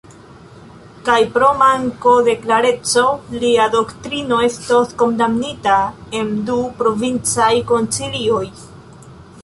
Kaj 1.09 1.17
pro 1.35 1.49
manko 1.59 2.13
de 2.29 2.35
klareco 2.45 3.05
lia 3.45 3.69
doktrino 3.77 4.41
estos 4.49 4.97
kondamnita 5.03 5.77
en 6.23 6.33
du 6.51 6.59
provincaj 6.83 7.53
koncilioj. 7.75 8.45